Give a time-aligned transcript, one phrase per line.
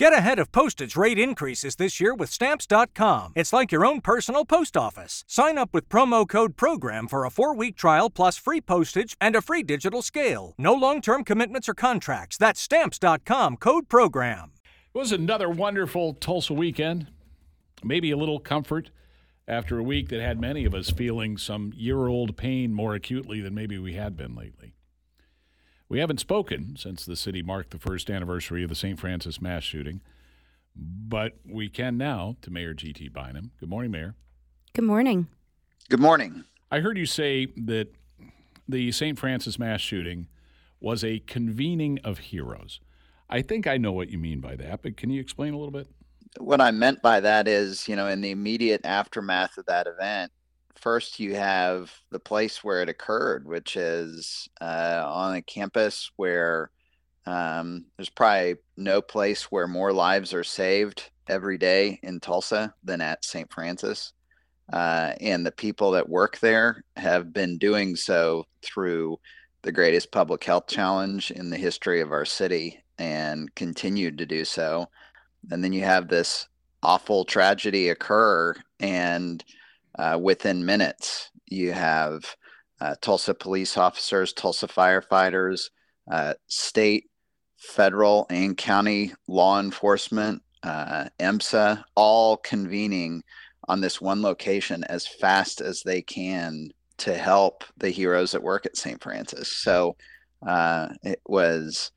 [0.00, 3.34] Get ahead of postage rate increases this year with Stamps.com.
[3.36, 5.24] It's like your own personal post office.
[5.26, 9.36] Sign up with promo code PROGRAM for a four week trial plus free postage and
[9.36, 10.54] a free digital scale.
[10.56, 12.38] No long term commitments or contracts.
[12.38, 14.52] That's Stamps.com code PROGRAM.
[14.94, 17.08] It was another wonderful Tulsa weekend.
[17.84, 18.88] Maybe a little comfort
[19.46, 23.42] after a week that had many of us feeling some year old pain more acutely
[23.42, 24.72] than maybe we had been lately.
[25.90, 28.96] We haven't spoken since the city marked the first anniversary of the St.
[28.96, 30.00] Francis mass shooting,
[30.76, 33.08] but we can now to Mayor G.T.
[33.08, 33.50] Bynum.
[33.58, 34.14] Good morning, Mayor.
[34.72, 35.26] Good morning.
[35.88, 36.44] Good morning.
[36.70, 37.88] I heard you say that
[38.68, 39.18] the St.
[39.18, 40.28] Francis mass shooting
[40.80, 42.78] was a convening of heroes.
[43.28, 45.72] I think I know what you mean by that, but can you explain a little
[45.72, 45.88] bit?
[46.38, 50.30] What I meant by that is, you know, in the immediate aftermath of that event,
[50.80, 56.70] first you have the place where it occurred, which is uh, on a campus where
[57.26, 63.00] um, there's probably no place where more lives are saved every day in Tulsa than
[63.00, 63.50] at St.
[63.52, 64.12] Francis.
[64.72, 69.18] Uh, and the people that work there have been doing so through
[69.62, 74.44] the greatest public health challenge in the history of our city and continued to do
[74.44, 74.88] so.
[75.50, 76.48] And then you have this
[76.82, 79.44] awful tragedy occur and
[79.98, 81.30] uh, within minutes.
[81.46, 82.24] You have
[82.80, 85.70] uh, Tulsa police officers, Tulsa firefighters,
[86.10, 87.10] uh, state,
[87.56, 93.22] federal, and county law enforcement, uh, EMSA, all convening
[93.68, 98.66] on this one location as fast as they can to help the heroes that work
[98.66, 99.02] at St.
[99.02, 99.56] Francis.
[99.56, 99.96] So
[100.46, 101.92] uh, it was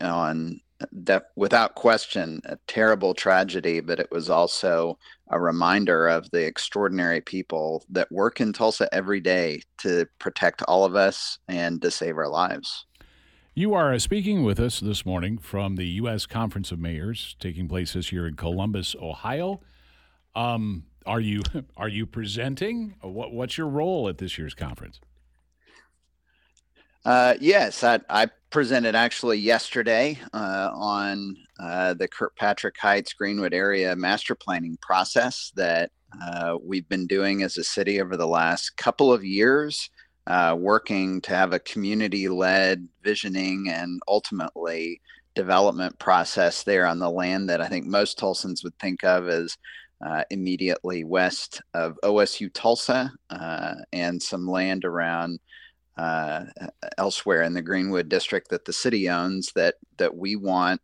[0.00, 0.60] on
[0.92, 4.98] that without question a terrible tragedy, but it was also
[5.30, 10.84] a reminder of the extraordinary people that work in Tulsa every day to protect all
[10.84, 12.86] of us and to save our lives.
[13.54, 16.24] You are speaking with us this morning from the U.S.
[16.24, 19.60] Conference of Mayors taking place this year in Columbus, Ohio.
[20.34, 21.42] Um, are you
[21.76, 22.94] are you presenting?
[23.02, 25.00] What, what's your role at this year's conference?
[27.04, 33.96] Uh, yes, I, I, presented actually yesterday uh, on uh, the Kirkpatrick Heights Greenwood area
[33.96, 35.90] master planning process that
[36.22, 39.88] uh, we've been doing as a city over the last couple of years,
[40.26, 45.00] uh, working to have a community led visioning and ultimately
[45.34, 49.56] development process there on the land that I think most Tulsans would think of as.
[50.04, 53.12] Uh, immediately west of OSU Tulsa
[53.92, 55.38] and some land around
[55.96, 56.44] uh,
[56.98, 60.80] elsewhere in the Greenwood district that the city owns that that we want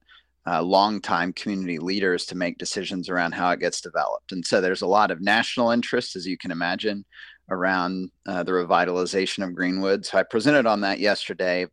[0.46, 4.32] uh, longtime community leaders to make decisions around how it gets developed.
[4.32, 7.04] And so there's a lot of national interest, as you can imagine,
[7.50, 10.06] around uh, the revitalization of Greenwood.
[10.06, 11.66] So I presented on that yesterday.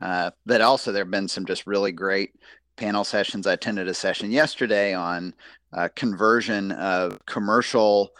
[0.00, 2.32] Uh, but also, there have been some just really great
[2.76, 3.46] panel sessions.
[3.46, 5.34] I attended a session yesterday on
[5.74, 8.10] uh, conversion of commercial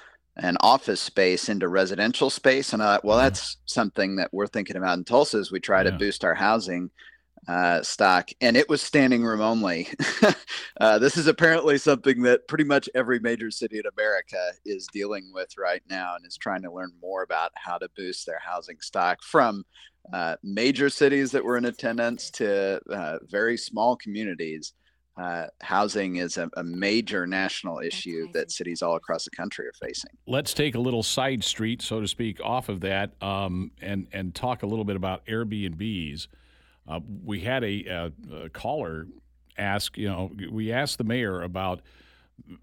[0.41, 2.73] an office space into residential space.
[2.73, 3.27] And I thought, well, mm-hmm.
[3.27, 5.91] that's something that we're thinking about in Tulsa as we try yeah.
[5.91, 6.91] to boost our housing
[7.47, 8.31] uh, stock.
[8.41, 9.89] And it was standing room only.
[10.81, 15.31] uh, this is apparently something that pretty much every major city in America is dealing
[15.33, 18.81] with right now and is trying to learn more about how to boost their housing
[18.81, 19.65] stock from
[20.12, 24.72] uh, major cities that were in attendance to uh, very small communities
[25.21, 29.73] uh, housing is a, a, major national issue that cities all across the country are
[29.73, 30.11] facing.
[30.27, 34.35] Let's take a little side street, so to speak, off of that, um, and and
[34.35, 36.27] talk a little bit about Airbnbs.
[36.89, 38.13] Uh, we had a, a,
[38.45, 39.09] a, caller
[39.59, 41.83] ask, you know, we asked the mayor about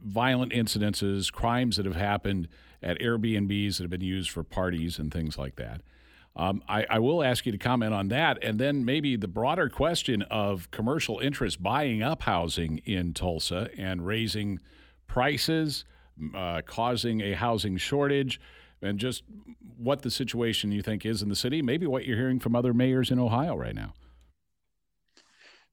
[0.04, 2.48] violent incidences, crimes that have happened
[2.82, 5.82] at Airbnbs that have been used for parties and things like that.
[6.38, 9.70] Um, I, I, will ask you to comment on that, and then maybe the broader
[9.70, 14.60] question of commercial interest buying up housing in Tulsa and raising
[15.08, 15.84] prices,
[16.36, 18.40] uh, causing a housing shortage,
[18.84, 19.24] and just
[19.78, 21.64] what the situation you think is in the city.
[21.64, 23.94] Maybe what you're hearing from other mayors in Ohio right now.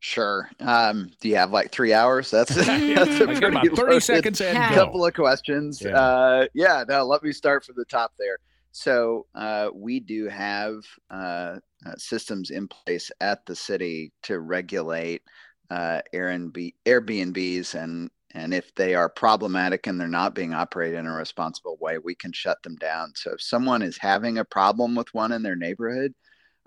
[0.00, 0.50] Sure.
[0.60, 2.30] Um, do you have like three hours?
[2.30, 5.82] That's, that's a pretty about 30 seconds and couple of questions.
[5.82, 5.98] Yeah.
[5.98, 6.84] Uh, yeah.
[6.88, 8.38] Now let me start from the top there.
[8.74, 10.74] So uh, we do have
[11.08, 15.22] uh, uh, systems in place at the city to regulate
[15.70, 21.06] uh, Airbnb, Airbnbs, and and if they are problematic and they're not being operated in
[21.06, 23.12] a responsible way, we can shut them down.
[23.14, 26.12] So if someone is having a problem with one in their neighborhood,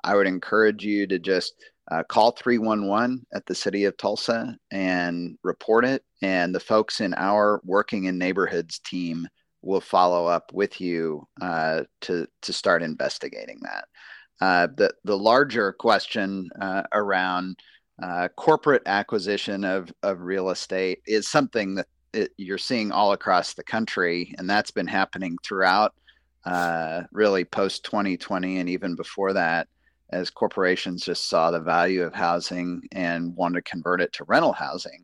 [0.02, 1.56] I would encourage you to just
[1.92, 6.06] uh, call 311 at the city of Tulsa and report it.
[6.22, 9.28] And the folks in our working in neighborhoods team
[9.62, 13.88] will follow up with you uh, to to start investigating that.
[14.40, 17.58] Uh, the the larger question uh, around
[18.02, 23.54] uh, corporate acquisition of, of real estate is something that it, you're seeing all across
[23.54, 25.94] the country, and that's been happening throughout
[26.46, 29.68] uh, really post 2020 and even before that,
[30.12, 34.54] as corporations just saw the value of housing and wanted to convert it to rental
[34.54, 35.04] housing.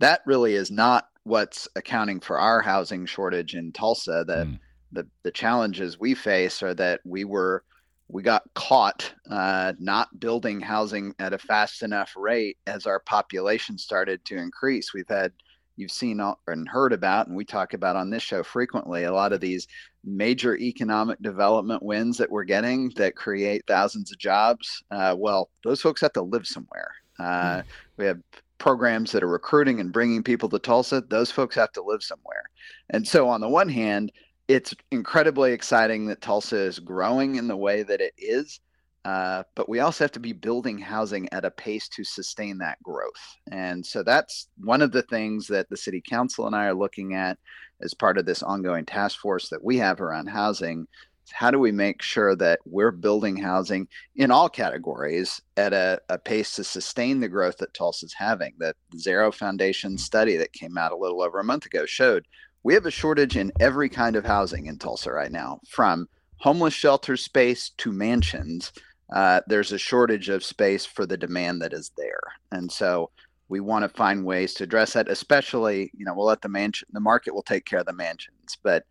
[0.00, 4.24] That really is not what's accounting for our housing shortage in Tulsa.
[4.26, 4.58] That mm.
[4.92, 7.64] the the challenges we face are that we were
[8.08, 13.78] we got caught uh, not building housing at a fast enough rate as our population
[13.78, 14.92] started to increase.
[14.92, 15.32] We've had
[15.76, 19.32] you've seen and heard about, and we talk about on this show frequently, a lot
[19.32, 19.66] of these
[20.04, 24.82] major economic development wins that we're getting that create thousands of jobs.
[24.90, 26.92] Uh, well, those folks have to live somewhere.
[27.18, 27.64] Uh, mm.
[27.96, 28.18] We have
[28.60, 31.00] programs that are recruiting and bringing people to Tulsa.
[31.00, 32.44] Those folks have to live somewhere.
[32.90, 34.12] And so, on the one hand,
[34.46, 38.60] it's incredibly exciting that Tulsa is growing in the way that it is.
[39.04, 42.80] Uh, but we also have to be building housing at a pace to sustain that
[42.82, 43.38] growth.
[43.50, 47.14] And so that's one of the things that the city council and I are looking
[47.14, 47.38] at
[47.80, 50.86] as part of this ongoing task force that we have around housing.
[51.32, 56.18] How do we make sure that we're building housing in all categories at a, a
[56.18, 58.54] pace to sustain the growth that Tulsa's having?
[58.58, 62.26] That Zarrow Foundation study that came out a little over a month ago showed
[62.62, 66.74] we have a shortage in every kind of housing in Tulsa right now, from homeless
[66.74, 68.72] shelter space to mansions
[69.12, 72.20] uh, there's a shortage of space for the demand that is there.
[72.52, 73.10] And so
[73.48, 76.88] we want to find ways to address that, especially, you know, we'll let the mansion,
[76.92, 78.56] the market will take care of the mansions.
[78.62, 78.84] But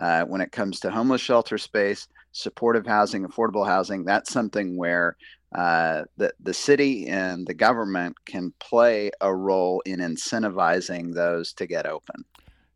[0.00, 5.16] uh, when it comes to homeless shelter space, supportive housing, affordable housing, that's something where
[5.54, 11.66] uh, the, the city and the government can play a role in incentivizing those to
[11.66, 12.24] get open.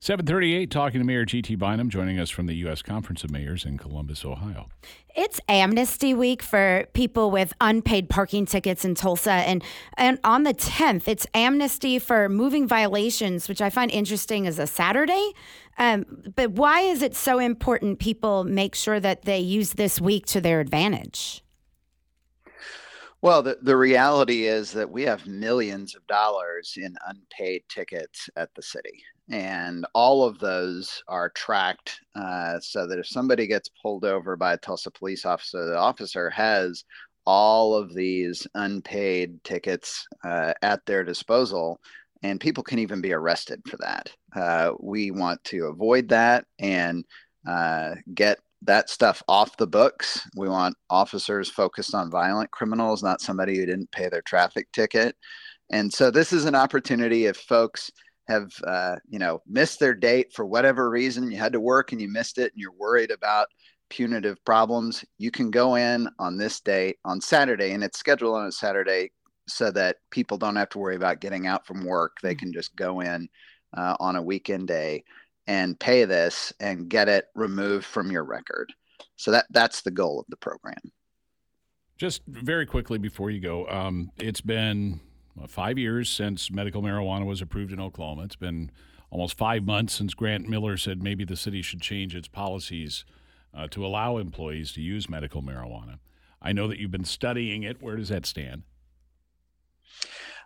[0.00, 1.54] 738, talking to Mayor G.T.
[1.56, 2.82] Bynum, joining us from the U.S.
[2.82, 4.69] Conference of Mayors in Columbus, Ohio.
[5.16, 9.32] It's amnesty week for people with unpaid parking tickets in Tulsa.
[9.32, 9.64] And,
[9.96, 14.66] and on the 10th, it's amnesty for moving violations, which I find interesting as a
[14.66, 15.32] Saturday.
[15.78, 16.04] Um,
[16.37, 20.42] but why is it so important people make sure that they use this week to
[20.42, 21.42] their advantage?
[23.22, 28.54] Well, the, the reality is that we have millions of dollars in unpaid tickets at
[28.54, 34.05] the city and all of those are tracked uh, so that if somebody gets pulled
[34.05, 36.84] over by a Tulsa police officer, the officer has
[37.26, 41.81] all of these unpaid tickets uh, at their disposal,
[42.23, 44.12] and people can even be arrested for that.
[44.34, 47.05] Uh, we want to avoid that and
[47.49, 50.28] uh, get that stuff off the books.
[50.37, 55.17] We want officers focused on violent criminals, not somebody who didn't pay their traffic ticket.
[55.70, 57.90] And so, this is an opportunity if folks
[58.28, 62.00] have uh, you know missed their date for whatever reason you had to work and
[62.00, 63.49] you missed it and you're worried about
[63.88, 68.46] punitive problems you can go in on this date on saturday and it's scheduled on
[68.46, 69.11] a saturday
[69.49, 72.17] so that people don't have to worry about getting out from work.
[72.23, 72.38] They mm.
[72.38, 73.28] can just go in
[73.76, 75.05] uh, on a weekend day
[75.46, 78.73] and pay this and get it removed from your record.
[79.17, 80.75] So that that's the goal of the program.
[81.96, 85.00] Just very quickly before you go um, it's been
[85.46, 88.22] five years since medical marijuana was approved in Oklahoma.
[88.22, 88.70] It's been
[89.10, 93.04] almost five months since Grant Miller said maybe the city should change its policies
[93.54, 95.98] uh, to allow employees to use medical marijuana.
[96.42, 97.82] I know that you've been studying it.
[97.82, 98.62] Where does that stand?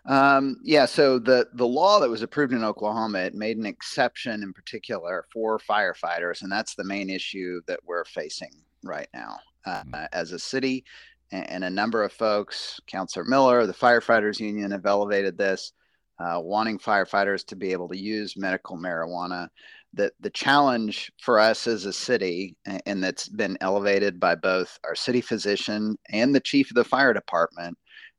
[0.05, 4.41] Um, yeah, so the the law that was approved in Oklahoma it made an exception
[4.41, 8.51] in particular for firefighters, and that's the main issue that we're facing
[8.83, 9.37] right now.
[9.63, 10.05] Uh, mm-hmm.
[10.11, 10.83] As a city,
[11.31, 15.73] and a number of folks, Councillor Miller, the firefighters union have elevated this,
[16.19, 19.47] uh, wanting firefighters to be able to use medical marijuana.
[19.93, 24.95] The, the challenge for us as a city, and that's been elevated by both our
[24.95, 27.77] city physician and the chief of the fire department,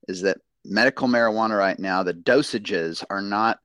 [0.08, 3.58] is that medical marijuana right now, the dosages are not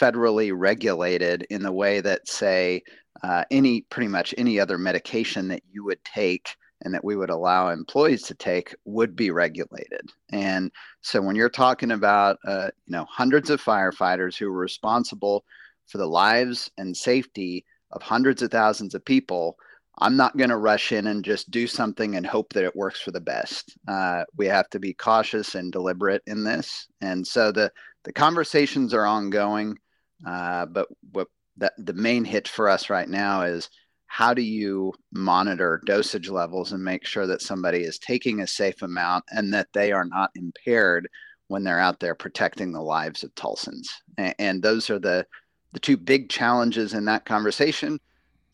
[0.00, 2.82] federally regulated in the way that, say,
[3.22, 7.30] uh, any pretty much any other medication that you would take and that we would
[7.30, 10.10] allow employees to take would be regulated.
[10.30, 10.70] And
[11.00, 15.44] so when you're talking about uh, you know hundreds of firefighters who are responsible
[15.86, 19.56] for the lives and safety of hundreds of thousands of people,
[19.98, 23.00] I'm not going to rush in and just do something and hope that it works
[23.00, 23.76] for the best.
[23.86, 26.86] Uh, we have to be cautious and deliberate in this.
[27.00, 27.70] And so the
[28.04, 29.78] the conversations are ongoing,
[30.26, 33.68] uh, but what the main hit for us right now is
[34.12, 38.82] how do you monitor dosage levels and make sure that somebody is taking a safe
[38.82, 41.08] amount and that they are not impaired
[41.48, 43.88] when they're out there protecting the lives of Tulsans?
[44.18, 45.26] And, and those are the
[45.72, 47.98] the two big challenges in that conversation.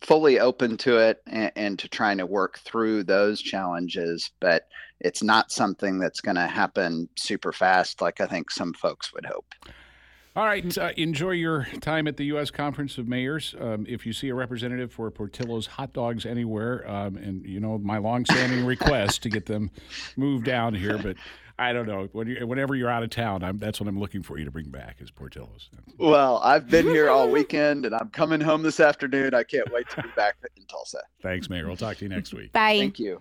[0.00, 4.68] fully open to it and, and, to trying to work through those challenges, but
[5.00, 9.26] it's not something that's going to happen super fast like I think some folks would
[9.26, 9.52] hope.
[10.38, 10.78] All right.
[10.78, 12.52] Uh, enjoy your time at the U.S.
[12.52, 13.57] Conference of Mayors.
[13.59, 17.76] Um, if you see a representative for Portillo's hot dogs anywhere, um, and you know
[17.78, 19.73] my longstanding request to get them
[20.16, 21.16] moved down here, but
[21.59, 22.09] I don't know.
[22.12, 24.52] When you, whenever you're out of town, I'm, that's what I'm looking for you to
[24.52, 25.71] bring back is Portillo's.
[25.99, 29.35] Well, I've been here all weekend, and I'm coming home this afternoon.
[29.35, 31.00] I can't wait to be back in Tulsa.
[31.21, 31.66] Thanks, Mayor.
[31.66, 32.52] We'll talk to you next week.
[32.52, 32.78] Bye.
[32.78, 33.21] Thank you.